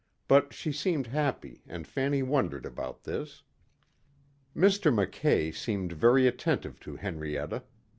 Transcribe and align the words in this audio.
But 0.27 0.51
she 0.51 0.71
seemed 0.71 1.05
happy 1.05 1.61
and 1.67 1.85
Fanny 1.87 2.23
wondered 2.23 2.65
about 2.65 3.03
this. 3.03 3.43
Mr. 4.55 4.91
Mackay 4.91 5.51
seemed 5.51 5.91
very 5.91 6.25
attentive 6.25 6.79
to 6.79 6.95
Henrietta. 6.95 7.61